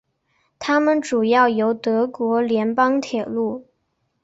[0.57, 3.67] 它们主要由德国联邦铁路。